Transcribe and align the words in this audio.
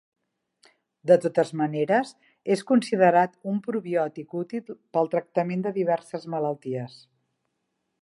De 1.11 1.17
totes 1.25 1.51
maneres, 1.61 2.13
és 2.57 2.65
considerat 2.73 3.37
un 3.53 3.61
probiòtic 3.69 4.35
útil 4.43 4.67
pel 4.97 5.15
tractament 5.15 5.65
de 5.69 5.77
diverses 5.81 6.31
malalties. 6.37 7.03